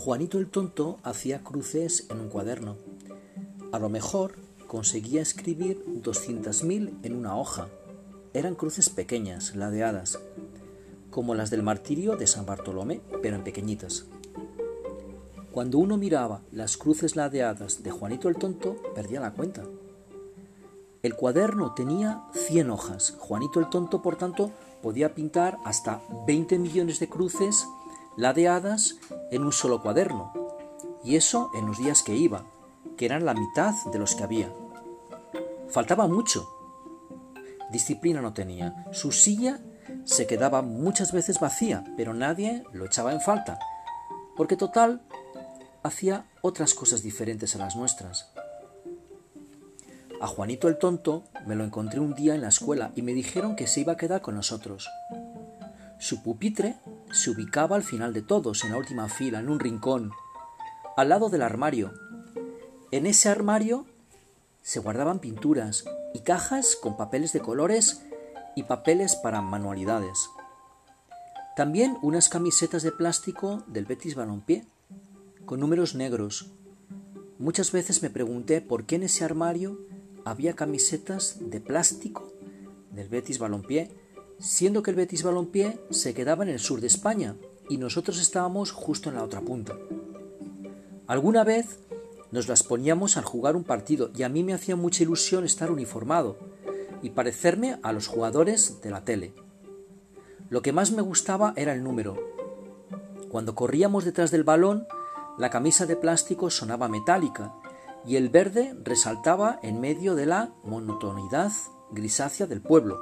[0.00, 2.76] Juanito el tonto hacía cruces en un cuaderno.
[3.72, 4.36] A lo mejor
[4.68, 7.66] conseguía escribir 200.000 en una hoja.
[8.32, 10.20] Eran cruces pequeñas, ladeadas,
[11.10, 14.06] como las del martirio de San Bartolomé, pero en pequeñitas.
[15.50, 19.64] Cuando uno miraba las cruces ladeadas de Juanito el tonto, perdía la cuenta.
[21.02, 23.16] El cuaderno tenía 100 hojas.
[23.18, 27.66] Juanito el tonto, por tanto, podía pintar hasta 20 millones de cruces
[28.16, 28.96] ladeadas
[29.30, 30.32] en un solo cuaderno.
[31.04, 32.44] Y eso en los días que iba,
[32.96, 34.52] que eran la mitad de los que había.
[35.68, 36.48] Faltaba mucho.
[37.70, 38.86] Disciplina no tenía.
[38.92, 39.60] Su silla
[40.04, 43.58] se quedaba muchas veces vacía, pero nadie lo echaba en falta,
[44.36, 45.02] porque total
[45.82, 48.32] hacía otras cosas diferentes a las nuestras.
[50.20, 53.54] A Juanito el tonto me lo encontré un día en la escuela y me dijeron
[53.54, 54.88] que se iba a quedar con nosotros.
[55.98, 56.76] Su pupitre
[57.12, 60.12] se ubicaba al final de todos, en la última fila, en un rincón,
[60.96, 61.92] al lado del armario.
[62.90, 63.86] En ese armario
[64.62, 65.84] se guardaban pinturas
[66.14, 68.02] y cajas con papeles de colores
[68.56, 70.30] y papeles para manualidades.
[71.56, 74.64] También unas camisetas de plástico del Betis Balompié,
[75.44, 76.52] con números negros.
[77.38, 79.78] Muchas veces me pregunté por qué en ese armario
[80.24, 82.32] había camisetas de plástico
[82.90, 83.90] del Betis Balompié,
[84.38, 87.36] siendo que el Betis Balompié se quedaba en el sur de España
[87.68, 89.76] y nosotros estábamos justo en la otra punta.
[91.06, 91.78] Alguna vez
[92.30, 95.70] nos las poníamos al jugar un partido y a mí me hacía mucha ilusión estar
[95.70, 96.38] uniformado
[97.02, 99.32] y parecerme a los jugadores de la tele.
[100.50, 102.16] Lo que más me gustaba era el número.
[103.28, 104.86] Cuando corríamos detrás del balón,
[105.38, 107.54] la camisa de plástico sonaba metálica
[108.06, 111.52] y el verde resaltaba en medio de la monotonidad
[111.90, 112.98] grisácea del pueblo.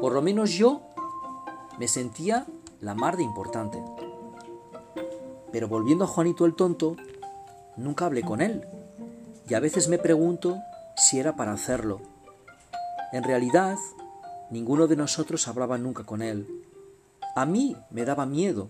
[0.00, 0.82] Por lo menos yo
[1.78, 2.46] me sentía
[2.80, 3.82] la mar de importante.
[5.52, 6.96] Pero volviendo a Juanito el tonto,
[7.76, 8.66] nunca hablé con él
[9.48, 10.58] y a veces me pregunto
[10.96, 12.00] si era para hacerlo.
[13.12, 13.76] En realidad,
[14.50, 16.46] ninguno de nosotros hablaba nunca con él.
[17.34, 18.68] A mí me daba miedo,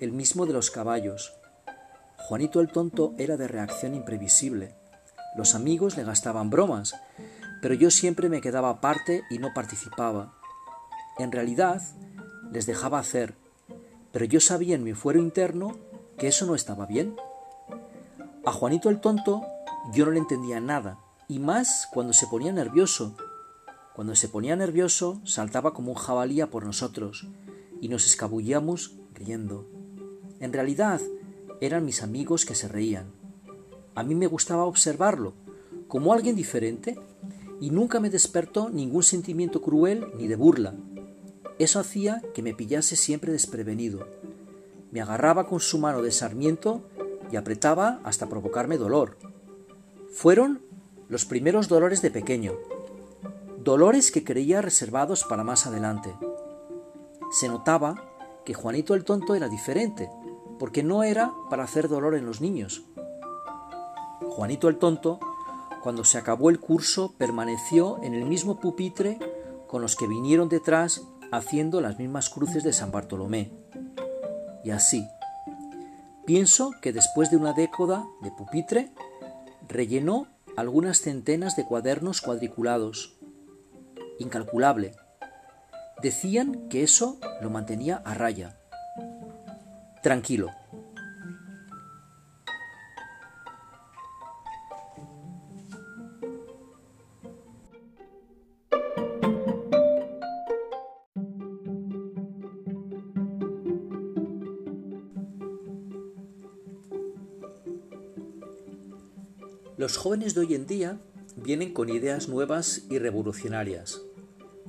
[0.00, 1.32] el mismo de los caballos.
[2.16, 4.74] Juanito el tonto era de reacción imprevisible.
[5.36, 6.94] Los amigos le gastaban bromas,
[7.60, 10.35] pero yo siempre me quedaba aparte y no participaba.
[11.18, 11.82] En realidad,
[12.52, 13.34] les dejaba hacer,
[14.12, 15.76] pero yo sabía en mi fuero interno
[16.18, 17.16] que eso no estaba bien.
[18.44, 19.42] A Juanito el tonto
[19.92, 23.16] yo no le entendía nada, y más cuando se ponía nervioso.
[23.94, 27.26] Cuando se ponía nervioso saltaba como un jabalía por nosotros,
[27.80, 29.66] y nos escabullíamos riendo.
[30.40, 31.00] En realidad,
[31.60, 33.06] eran mis amigos que se reían.
[33.94, 35.32] A mí me gustaba observarlo,
[35.88, 36.98] como alguien diferente,
[37.60, 40.74] y nunca me despertó ningún sentimiento cruel ni de burla.
[41.58, 44.06] Eso hacía que me pillase siempre desprevenido.
[44.90, 46.82] Me agarraba con su mano de sarmiento
[47.30, 49.16] y apretaba hasta provocarme dolor.
[50.10, 50.62] Fueron
[51.08, 52.52] los primeros dolores de pequeño,
[53.62, 56.14] dolores que creía reservados para más adelante.
[57.30, 58.04] Se notaba
[58.44, 60.08] que Juanito el tonto era diferente,
[60.58, 62.84] porque no era para hacer dolor en los niños.
[64.20, 65.18] Juanito el tonto,
[65.82, 69.18] cuando se acabó el curso, permaneció en el mismo pupitre
[69.66, 73.50] con los que vinieron detrás haciendo las mismas cruces de San Bartolomé.
[74.64, 75.06] Y así,
[76.26, 78.90] pienso que después de una década de pupitre,
[79.68, 80.26] rellenó
[80.56, 83.16] algunas centenas de cuadernos cuadriculados.
[84.18, 84.92] Incalculable.
[86.02, 88.56] Decían que eso lo mantenía a raya
[90.06, 90.52] tranquilo.
[109.76, 110.98] Los jóvenes de hoy en día
[111.36, 114.00] vienen con ideas nuevas y revolucionarias.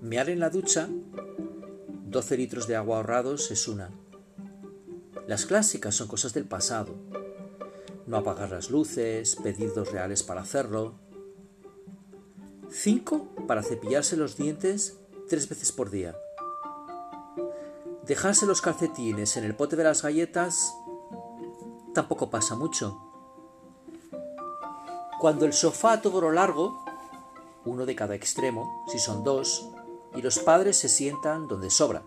[0.00, 0.88] Mear en la ducha,
[2.06, 3.90] 12 litros de agua ahorrados es una.
[5.28, 6.96] Las clásicas son cosas del pasado.
[8.08, 10.94] No apagar las luces, pedir dos reales para hacerlo.
[12.68, 14.98] Cinco para cepillarse los dientes
[15.28, 16.16] tres veces por día.
[18.04, 20.74] Dejarse los calcetines en el pote de las galletas
[21.94, 23.07] tampoco pasa mucho.
[25.18, 26.84] Cuando el sofá todo lo largo,
[27.64, 29.68] uno de cada extremo, si son dos,
[30.14, 32.04] y los padres se sientan donde sobra.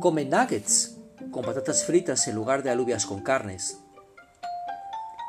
[0.00, 0.98] Come nuggets
[1.30, 3.80] con patatas fritas en lugar de alubias con carnes.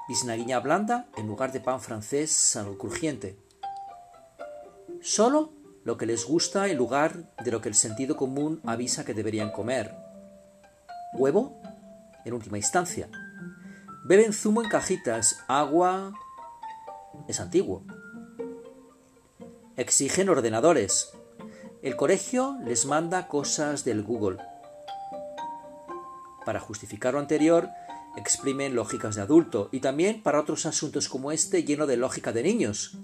[0.09, 3.37] Bisnaguiña blanda en lugar de pan francés sano crujiente.
[5.01, 5.53] Solo
[5.85, 9.51] lo que les gusta en lugar de lo que el sentido común avisa que deberían
[9.51, 9.95] comer.
[11.13, 11.61] Huevo,
[12.25, 13.09] en última instancia.
[14.09, 16.15] Beben zumo en cajitas, agua
[17.27, 17.83] es antiguo.
[19.77, 21.11] Exigen ordenadores.
[21.83, 24.37] El colegio les manda cosas del Google.
[26.43, 27.69] Para justificar lo anterior,
[28.17, 32.41] exprimen lógicas de adulto y también para otros asuntos como este lleno de lógica de
[32.41, 32.97] niños.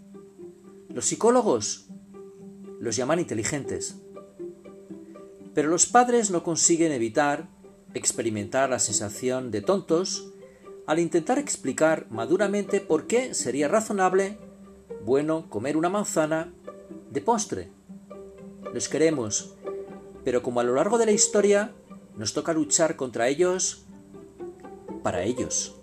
[0.90, 1.86] Los psicólogos
[2.80, 4.02] los llaman inteligentes.
[5.54, 7.48] Pero los padres no consiguen evitar
[7.94, 10.32] experimentar la sensación de tontos
[10.88, 14.38] al intentar explicar maduramente por qué sería razonable,
[15.04, 16.54] bueno, comer una manzana
[17.10, 17.70] de postre.
[18.74, 19.56] Los queremos,
[20.24, 21.74] pero como a lo largo de la historia
[22.16, 23.86] nos toca luchar contra ellos,
[25.04, 25.76] para ellos.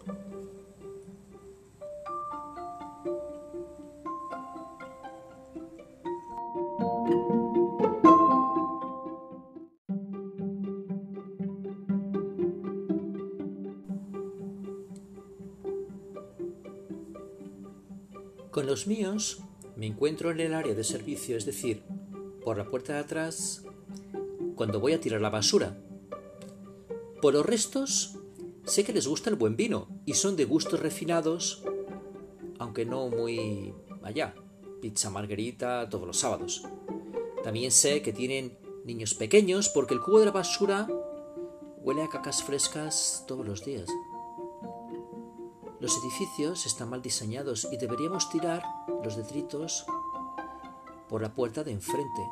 [18.53, 19.39] Con los míos
[19.77, 21.83] me encuentro en el área de servicio, es decir,
[22.45, 23.65] por la puerta de atrás,
[24.57, 25.79] cuando voy a tirar la basura.
[27.23, 28.19] Por los restos,
[28.67, 31.65] sé que les gusta el buen vino y son de gustos refinados,
[32.59, 33.73] aunque no muy
[34.03, 34.35] allá.
[34.83, 36.63] Pizza margarita todos los sábados.
[37.43, 40.87] También sé que tienen niños pequeños porque el cubo de la basura
[41.79, 43.89] huele a cacas frescas todos los días.
[45.82, 48.62] Los edificios están mal diseñados y deberíamos tirar
[49.02, 49.84] los detritos
[51.08, 52.23] por la puerta de enfrente,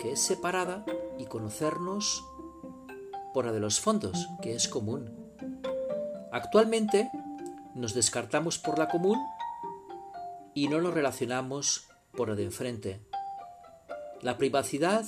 [0.00, 0.84] que es separada,
[1.16, 2.24] y conocernos
[3.32, 5.16] por la de los fondos, que es común.
[6.32, 7.08] Actualmente
[7.76, 9.20] nos descartamos por la común
[10.52, 11.86] y no nos relacionamos
[12.16, 13.00] por la de enfrente.
[14.22, 15.04] La privacidad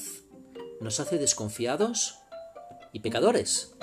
[0.81, 2.21] nos hace desconfiados
[2.93, 3.75] y pecadores.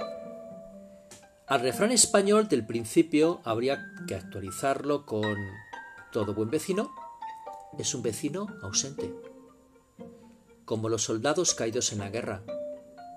[1.52, 5.36] Al refrán español del principio habría que actualizarlo con
[6.14, 6.96] todo buen vecino
[7.78, 9.14] es un vecino ausente.
[10.64, 12.46] Como los soldados caídos en la guerra.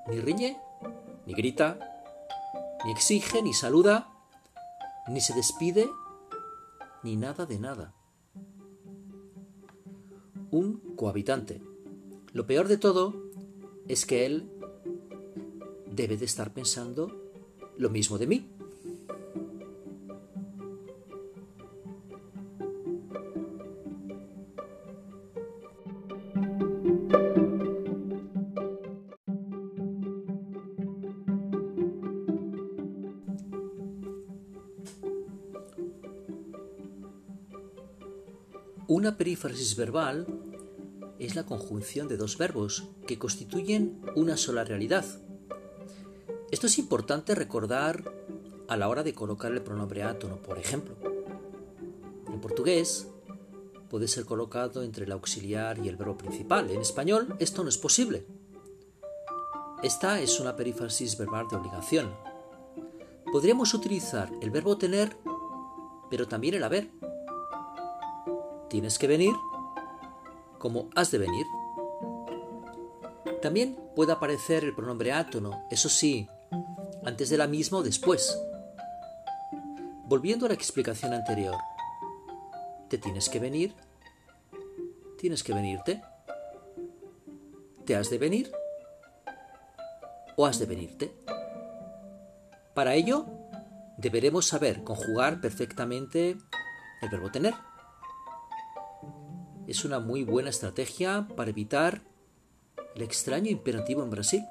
[0.08, 0.58] Ni riñe,
[1.26, 1.78] ni grita,
[2.84, 4.08] ni exige, ni saluda,
[5.06, 5.88] ni se despide,
[7.04, 7.94] ni nada de nada.
[10.50, 11.62] Un cohabitante.
[12.32, 13.14] Lo peor de todo
[13.86, 14.50] es que él
[15.86, 17.23] debe de estar pensando
[17.76, 18.54] lo mismo de mí.
[38.86, 40.26] Una perífrasis verbal
[41.18, 45.04] es la conjunción de dos verbos que constituyen una sola realidad,
[46.50, 48.12] esto es importante recordar
[48.69, 50.96] a la hora de colocar el pronombre átono, por ejemplo.
[52.29, 53.08] En portugués
[53.88, 56.70] puede ser colocado entre el auxiliar y el verbo principal.
[56.70, 58.26] En español esto no es posible.
[59.82, 62.14] Esta es una perífrasis verbal de obligación.
[63.31, 65.17] Podríamos utilizar el verbo tener,
[66.11, 66.91] pero también el haber.
[68.69, 69.35] Tienes que venir
[70.58, 71.46] como has de venir.
[73.43, 76.27] También puede aparecer el pronombre átono, eso sí,
[77.05, 78.39] antes de la misma o después.
[80.06, 81.56] Volviendo a la explicación anterior,
[82.89, 83.75] ¿te tienes que venir?
[85.19, 86.03] ¿Tienes que venirte?
[87.84, 88.53] ¿Te has de venir?
[90.37, 91.15] ¿O has de venirte?
[92.75, 93.27] Para ello,
[93.96, 96.37] deberemos saber conjugar perfectamente
[97.01, 97.55] el verbo tener.
[99.67, 102.03] Es una muy buena estrategia para evitar
[102.94, 104.44] el extraño imperativo en Brasil.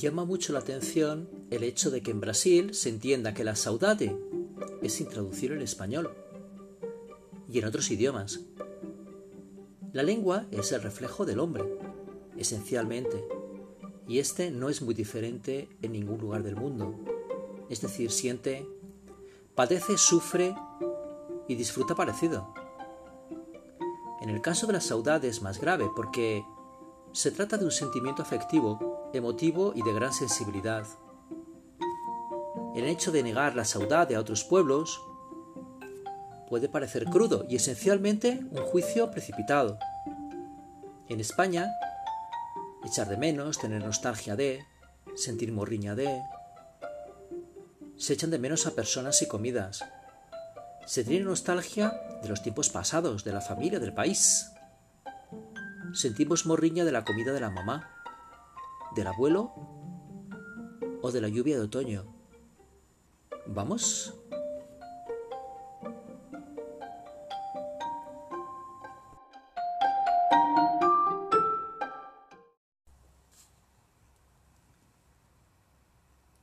[0.00, 4.18] Llama mucho la atención el hecho de que en Brasil se entienda que la saudade
[4.80, 6.16] es intraducible en español
[7.52, 8.40] y en otros idiomas.
[9.92, 11.64] La lengua es el reflejo del hombre,
[12.38, 13.28] esencialmente,
[14.08, 16.98] y este no es muy diferente en ningún lugar del mundo.
[17.68, 18.66] Es decir, siente,
[19.54, 20.54] padece, sufre
[21.46, 22.54] y disfruta parecido.
[24.22, 26.42] En el caso de la saudade es más grave porque
[27.12, 30.86] se trata de un sentimiento afectivo emotivo y de gran sensibilidad.
[32.74, 35.00] El hecho de negar la saudade a otros pueblos
[36.48, 39.78] puede parecer crudo y esencialmente un juicio precipitado.
[41.08, 41.68] En España,
[42.84, 44.64] echar de menos, tener nostalgia de,
[45.14, 46.22] sentir morriña de.
[47.96, 49.84] Se echan de menos a personas y comidas.
[50.86, 54.50] Se tiene nostalgia de los tiempos pasados, de la familia, del país.
[55.92, 57.99] Sentimos morriña de la comida de la mamá,
[58.94, 59.52] del abuelo
[61.02, 62.04] o de la lluvia de otoño.
[63.46, 64.14] ¿Vamos?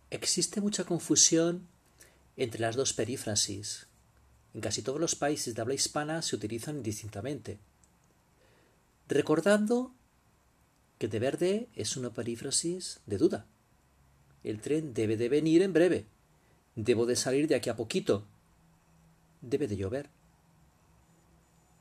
[0.10, 1.68] Existe mucha confusión
[2.38, 3.88] entre las dos perífrasis.
[4.54, 7.60] En casi todos los países de habla hispana se utilizan indistintamente.
[9.08, 9.94] Recordando
[10.98, 13.46] que de verde es una perífrasis de duda.
[14.44, 16.06] El tren debe de venir en breve.
[16.76, 18.26] Debo de salir de aquí a poquito.
[19.42, 20.10] Debe de llover.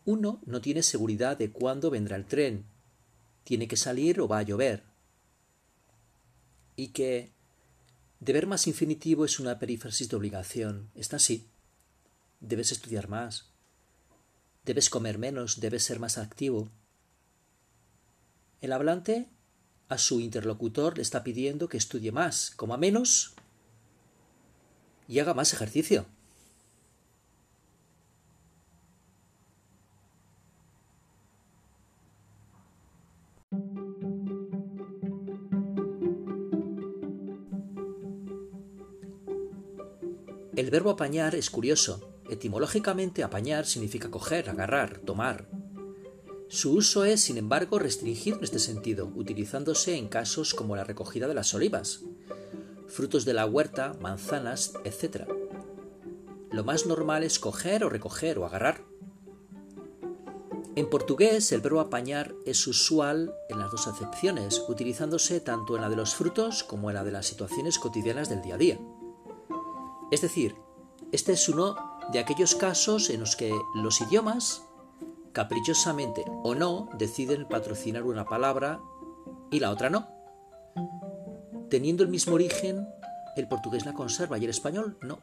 [0.05, 2.65] Uno no tiene seguridad de cuándo vendrá el tren.
[3.45, 4.83] Tiene que salir o va a llover.
[6.77, 7.33] Y que
[8.21, 10.91] Deber más infinitivo es una perífrasis de obligación.
[10.95, 11.47] Está así.
[12.41, 13.51] Debes estudiar más.
[14.65, 16.71] Debes comer menos, debes ser más activo.
[18.61, 19.29] El hablante
[19.89, 23.35] a su interlocutor le está pidiendo que estudie más, coma menos
[25.09, 26.07] y haga más ejercicio.
[40.57, 42.01] El verbo apañar es curioso.
[42.31, 45.56] Etimológicamente apañar significa coger, agarrar, tomar.
[46.49, 51.27] Su uso es, sin embargo, restringido en este sentido, utilizándose en casos como la recogida
[51.27, 52.03] de las olivas,
[52.87, 55.29] frutos de la huerta, manzanas, etc.
[56.53, 58.85] Lo más normal es coger o recoger o agarrar.
[60.77, 65.89] En portugués, el verbo apañar es usual en las dos acepciones, utilizándose tanto en la
[65.89, 68.79] de los frutos como en la de las situaciones cotidianas del día a día.
[70.13, 70.55] Es decir,
[71.13, 71.77] este es uno
[72.13, 74.66] de aquellos casos en los que los idiomas,
[75.37, 78.81] caprichosamente o no, deciden patrocinar una palabra
[79.51, 80.09] y la otra no.
[81.69, 82.89] Teniendo el mismo origen,
[83.37, 85.21] el portugués la conserva y el español no.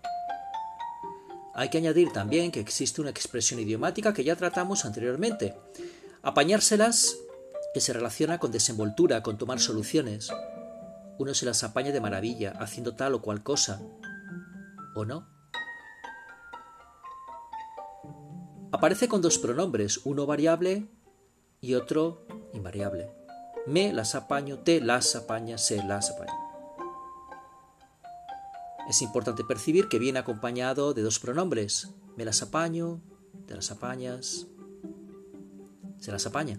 [1.56, 5.56] Hay que añadir también que existe una expresión idiomática que ya tratamos anteriormente.
[6.22, 7.18] Apañárselas,
[7.74, 10.30] que se relaciona con desenvoltura, con tomar soluciones.
[11.18, 13.82] Uno se las apaña de maravilla, haciendo tal o cual cosa,
[14.94, 15.33] o no.
[18.84, 20.90] Aparece con dos pronombres, uno variable
[21.62, 23.10] y otro invariable.
[23.66, 26.34] Me las apaño, te las apaña, se las apaña.
[28.90, 31.92] Es importante percibir que viene acompañado de dos pronombres.
[32.18, 33.00] Me las apaño,
[33.48, 34.48] te las apañas,
[36.02, 36.58] se las apaña.